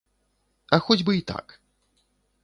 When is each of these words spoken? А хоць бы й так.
А 0.77 0.79
хоць 0.85 1.05
бы 1.09 1.15
й 1.19 1.27
так. 1.33 1.53